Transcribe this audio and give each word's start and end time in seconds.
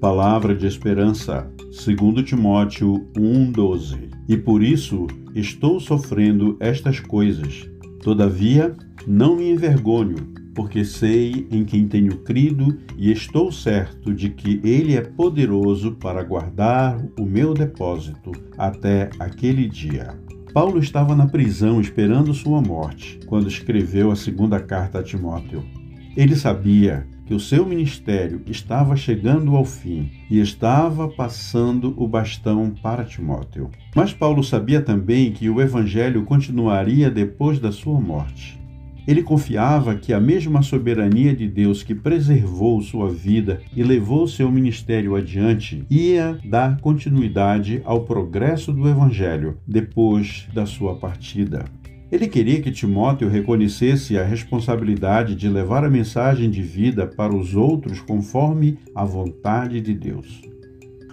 Palavra 0.00 0.54
de 0.54 0.66
esperança, 0.66 1.46
2 1.58 2.24
Timóteo 2.24 3.06
1:12. 3.14 4.08
E 4.26 4.34
por 4.34 4.62
isso 4.62 5.06
estou 5.34 5.78
sofrendo 5.78 6.56
estas 6.58 6.98
coisas. 6.98 7.68
Todavia, 8.02 8.74
não 9.06 9.36
me 9.36 9.50
envergonho, 9.50 10.16
porque 10.54 10.86
sei 10.86 11.46
em 11.50 11.66
quem 11.66 11.86
tenho 11.86 12.16
crido 12.20 12.78
e 12.96 13.12
estou 13.12 13.52
certo 13.52 14.14
de 14.14 14.30
que 14.30 14.58
ele 14.64 14.96
é 14.96 15.02
poderoso 15.02 15.92
para 15.92 16.22
guardar 16.22 16.98
o 17.18 17.26
meu 17.26 17.52
depósito 17.52 18.32
até 18.56 19.10
aquele 19.18 19.68
dia. 19.68 20.18
Paulo 20.54 20.78
estava 20.78 21.14
na 21.14 21.26
prisão 21.26 21.78
esperando 21.78 22.32
sua 22.32 22.62
morte 22.62 23.20
quando 23.26 23.48
escreveu 23.48 24.10
a 24.10 24.16
segunda 24.16 24.58
carta 24.60 25.00
a 25.00 25.02
Timóteo. 25.02 25.62
Ele 26.16 26.34
sabia 26.34 27.06
que 27.24 27.34
o 27.34 27.38
seu 27.38 27.64
ministério 27.64 28.42
estava 28.46 28.96
chegando 28.96 29.54
ao 29.54 29.64
fim 29.64 30.10
e 30.28 30.40
estava 30.40 31.06
passando 31.06 31.94
o 31.96 32.08
bastão 32.08 32.74
para 32.82 33.04
Timóteo. 33.04 33.70
Mas 33.94 34.12
Paulo 34.12 34.42
sabia 34.42 34.82
também 34.82 35.30
que 35.30 35.48
o 35.48 35.60
evangelho 35.60 36.24
continuaria 36.24 37.08
depois 37.08 37.60
da 37.60 37.70
sua 37.70 38.00
morte. 38.00 38.60
Ele 39.06 39.22
confiava 39.22 39.94
que 39.94 40.12
a 40.12 40.20
mesma 40.20 40.62
soberania 40.62 41.34
de 41.34 41.48
Deus 41.48 41.82
que 41.82 41.94
preservou 41.94 42.80
sua 42.80 43.08
vida 43.08 43.60
e 43.74 43.82
levou 43.82 44.26
seu 44.26 44.50
ministério 44.50 45.16
adiante 45.16 45.84
ia 45.90 46.38
dar 46.44 46.80
continuidade 46.80 47.80
ao 47.84 48.04
progresso 48.04 48.72
do 48.72 48.88
Evangelho 48.88 49.58
depois 49.66 50.46
da 50.52 50.66
sua 50.66 50.96
partida. 50.96 51.64
Ele 52.10 52.26
queria 52.26 52.60
que 52.60 52.72
Timóteo 52.72 53.28
reconhecesse 53.28 54.18
a 54.18 54.24
responsabilidade 54.24 55.36
de 55.36 55.48
levar 55.48 55.84
a 55.84 55.90
mensagem 55.90 56.50
de 56.50 56.60
vida 56.60 57.06
para 57.06 57.34
os 57.34 57.54
outros 57.54 58.00
conforme 58.00 58.78
a 58.94 59.04
vontade 59.04 59.80
de 59.80 59.94
Deus. 59.94 60.42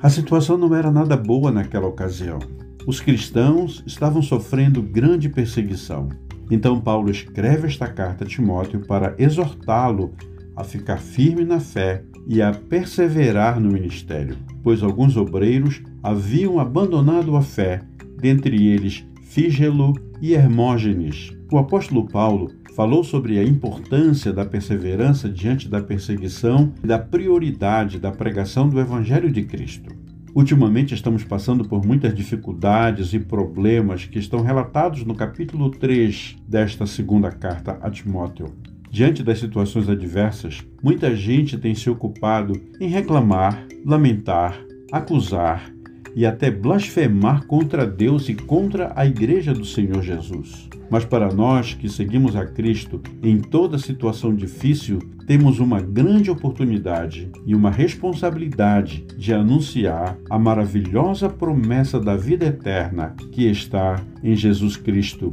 A 0.01 0.09
situação 0.09 0.57
não 0.57 0.75
era 0.75 0.91
nada 0.91 1.15
boa 1.15 1.51
naquela 1.51 1.87
ocasião. 1.87 2.39
Os 2.87 2.99
cristãos 2.99 3.83
estavam 3.85 4.21
sofrendo 4.21 4.81
grande 4.81 5.29
perseguição. 5.29 6.09
Então, 6.49 6.79
Paulo 6.79 7.11
escreve 7.11 7.67
esta 7.67 7.87
carta 7.87 8.23
a 8.23 8.27
Timóteo 8.27 8.79
para 8.87 9.13
exortá-lo 9.19 10.13
a 10.55 10.63
ficar 10.63 10.97
firme 10.97 11.43
na 11.43 11.59
fé 11.59 12.03
e 12.27 12.41
a 12.41 12.51
perseverar 12.51 13.59
no 13.59 13.71
ministério, 13.71 14.35
pois 14.63 14.81
alguns 14.81 15.15
obreiros 15.15 15.83
haviam 16.01 16.59
abandonado 16.59 17.35
a 17.35 17.41
fé, 17.41 17.81
dentre 18.19 18.67
eles 18.67 19.05
Fígelo 19.29 19.93
e 20.21 20.33
Hermógenes. 20.33 21.31
O 21.51 21.57
apóstolo 21.57 22.07
Paulo 22.07 22.49
falou 22.75 23.03
sobre 23.03 23.37
a 23.37 23.43
importância 23.43 24.31
da 24.31 24.45
perseverança 24.45 25.29
diante 25.29 25.67
da 25.67 25.81
perseguição 25.81 26.73
e 26.83 26.87
da 26.87 26.97
prioridade 26.97 27.99
da 27.99 28.11
pregação 28.11 28.67
do 28.67 28.79
Evangelho 28.79 29.31
de 29.31 29.43
Cristo. 29.43 29.93
Ultimamente 30.33 30.93
estamos 30.93 31.23
passando 31.23 31.67
por 31.67 31.85
muitas 31.85 32.15
dificuldades 32.15 33.13
e 33.13 33.19
problemas 33.19 34.05
que 34.05 34.17
estão 34.17 34.41
relatados 34.41 35.03
no 35.03 35.13
capítulo 35.13 35.69
3 35.71 36.37
desta 36.47 36.87
segunda 36.87 37.29
carta 37.29 37.77
a 37.81 37.91
Timóteo. 37.91 38.55
Diante 38.89 39.21
das 39.21 39.39
situações 39.39 39.89
adversas, 39.89 40.65
muita 40.81 41.15
gente 41.15 41.57
tem 41.57 41.75
se 41.75 41.89
ocupado 41.89 42.53
em 42.79 42.87
reclamar, 42.87 43.67
lamentar, 43.85 44.57
acusar 44.91 45.71
e 46.17 46.25
até 46.25 46.49
blasfemar 46.49 47.45
contra 47.45 47.85
Deus 47.85 48.27
e 48.27 48.33
contra 48.33 48.91
a 48.95 49.05
Igreja 49.05 49.53
do 49.53 49.63
Senhor 49.63 50.01
Jesus. 50.01 50.67
Mas 50.89 51.05
para 51.05 51.31
nós 51.31 51.75
que 51.75 51.87
seguimos 51.87 52.35
a 52.35 52.43
Cristo 52.43 52.99
em 53.21 53.39
toda 53.39 53.77
situação 53.77 54.33
difícil, 54.33 54.97
temos 55.27 55.59
uma 55.59 55.79
grande 55.79 56.31
oportunidade 56.31 57.29
e 57.45 57.53
uma 57.53 57.69
responsabilidade 57.69 59.05
de 59.15 59.31
anunciar 59.31 60.17
a 60.27 60.39
maravilhosa 60.39 61.29
promessa 61.29 61.99
da 61.99 62.17
vida 62.17 62.47
eterna 62.47 63.15
que 63.31 63.45
está 63.45 64.01
em 64.23 64.35
Jesus 64.35 64.75
Cristo. 64.75 65.29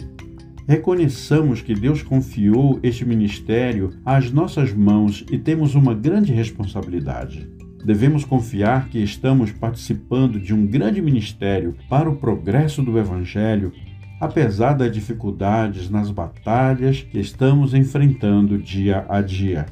Reconheçamos 0.69 1.63
que 1.63 1.73
Deus 1.73 2.03
confiou 2.03 2.79
este 2.83 3.07
ministério 3.07 3.89
às 4.05 4.31
nossas 4.31 4.71
mãos 4.75 5.25
e 5.31 5.39
temos 5.39 5.75
uma 5.75 5.95
grande 5.95 6.31
responsabilidade. 6.31 7.54
Devemos 7.85 8.25
confiar 8.25 8.89
que 8.89 8.99
estamos 8.99 9.53
participando 9.53 10.41
de 10.41 10.55
um 10.55 10.67
grande 10.67 11.03
ministério 11.03 11.77
para 11.89 12.09
o 12.09 12.17
progresso 12.17 12.83
do 12.83 12.99
Evangelho, 12.99 13.73
apesar 14.19 14.73
das 14.73 14.91
dificuldades 14.91 15.91
nas 15.91 16.11
batalhas 16.11 17.03
que 17.03 17.19
estamos 17.19 17.75
enfrentando 17.75 18.57
dia 18.57 19.05
a 19.07 19.21
dia. 19.21 19.67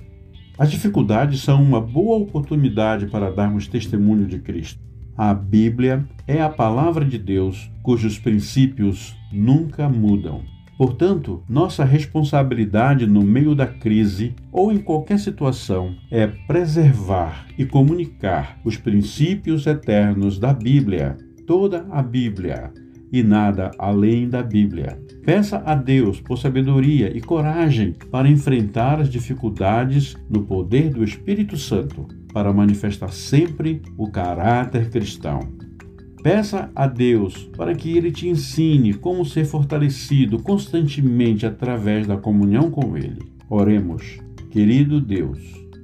As 0.58 0.70
dificuldades 0.70 1.40
são 1.40 1.62
uma 1.62 1.80
boa 1.80 2.18
oportunidade 2.18 3.06
para 3.06 3.32
darmos 3.32 3.66
testemunho 3.66 4.26
de 4.26 4.38
Cristo. 4.38 4.78
A 5.16 5.32
Bíblia 5.32 6.06
é 6.26 6.42
a 6.42 6.50
palavra 6.50 7.06
de 7.06 7.16
Deus 7.16 7.70
cujos 7.82 8.18
princípios 8.18 9.16
nunca 9.32 9.88
mudam. 9.88 10.42
Portanto, 10.82 11.44
nossa 11.48 11.84
responsabilidade 11.84 13.06
no 13.06 13.22
meio 13.22 13.54
da 13.54 13.68
crise 13.68 14.34
ou 14.50 14.72
em 14.72 14.78
qualquer 14.78 15.16
situação 15.20 15.94
é 16.10 16.26
preservar 16.26 17.46
e 17.56 17.64
comunicar 17.64 18.58
os 18.64 18.76
princípios 18.76 19.64
eternos 19.64 20.40
da 20.40 20.52
Bíblia, 20.52 21.16
toda 21.46 21.86
a 21.88 22.02
Bíblia 22.02 22.72
e 23.12 23.22
nada 23.22 23.70
além 23.78 24.28
da 24.28 24.42
Bíblia. 24.42 25.00
Peça 25.24 25.62
a 25.64 25.76
Deus 25.76 26.20
por 26.20 26.36
sabedoria 26.36 27.16
e 27.16 27.20
coragem 27.20 27.94
para 28.10 28.28
enfrentar 28.28 29.00
as 29.00 29.08
dificuldades 29.08 30.16
no 30.28 30.42
poder 30.42 30.90
do 30.90 31.04
Espírito 31.04 31.56
Santo, 31.56 32.08
para 32.32 32.52
manifestar 32.52 33.12
sempre 33.12 33.82
o 33.96 34.10
caráter 34.10 34.90
cristão. 34.90 35.61
Peça 36.22 36.70
a 36.76 36.86
Deus 36.86 37.50
para 37.56 37.74
que 37.74 37.96
Ele 37.96 38.12
te 38.12 38.28
ensine 38.28 38.94
como 38.94 39.26
ser 39.26 39.44
fortalecido 39.44 40.38
constantemente 40.40 41.44
através 41.44 42.06
da 42.06 42.16
comunhão 42.16 42.70
com 42.70 42.96
Ele. 42.96 43.18
Oremos, 43.50 44.20
querido 44.48 45.00
Deus, 45.00 45.40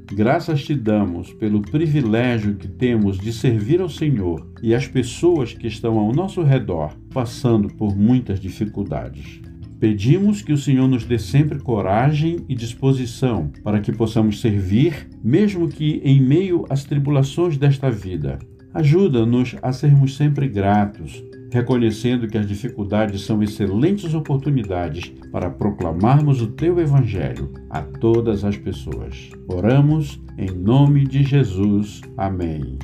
graças 0.06 0.62
te 0.62 0.76
damos 0.76 1.32
pelo 1.32 1.60
privilégio 1.60 2.54
que 2.54 2.69
temos 2.69 3.19
de 3.19 3.32
servir 3.32 3.81
ao 3.81 3.88
Senhor 3.88 4.49
e 4.62 4.72
às 4.76 4.87
pessoas 4.87 5.53
que 5.53 5.66
estão 5.66 5.99
ao 5.99 6.12
nosso 6.12 6.41
redor 6.44 6.97
passando 7.12 7.69
por 7.75 7.97
muitas 7.97 8.38
dificuldades. 8.38 9.41
Pedimos 9.81 10.41
que 10.41 10.53
o 10.53 10.59
Senhor 10.59 10.87
nos 10.87 11.05
dê 11.05 11.19
sempre 11.19 11.59
coragem 11.59 12.44
e 12.49 12.55
disposição 12.55 13.50
para 13.65 13.81
que 13.81 13.91
possamos 13.91 14.41
servir, 14.41 15.09
mesmo 15.22 15.69
que 15.69 16.00
em 16.05 16.22
meio 16.22 16.65
às 16.70 16.84
tribulações 16.84 17.56
desta 17.56 17.91
vida 17.91 18.38
Ajuda-nos 18.75 19.56
a 19.62 19.73
sermos 19.73 20.17
sempre 20.17 20.49
gratos, 20.49 21.25
reconhecendo 21.51 22.29
que 22.29 22.37
as 22.37 22.47
dificuldades 22.47 23.23
são 23.23 23.43
excelentes 23.43 24.15
oportunidades 24.15 25.12
para 25.33 25.51
proclamarmos 25.51 26.43
o 26.43 26.49
teu 26.49 26.79
Evangelho 26.79 27.53
a 27.71 27.81
todas 27.81 28.45
as 28.45 28.56
pessoas. 28.56 29.31
Oramos 29.49 30.21
em 30.37 30.51
nome 30.51 31.06
de 31.06 31.23
Jesus. 31.23 32.03
Amém. 32.17 32.79